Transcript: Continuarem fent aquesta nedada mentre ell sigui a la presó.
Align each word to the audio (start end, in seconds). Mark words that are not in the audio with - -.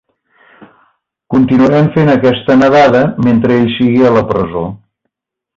Continuarem 1.33 1.91
fent 1.97 2.09
aquesta 2.15 2.57
nedada 2.63 3.05
mentre 3.29 3.61
ell 3.61 3.71
sigui 3.77 4.11
a 4.11 4.15
la 4.21 4.29
presó. 4.33 4.69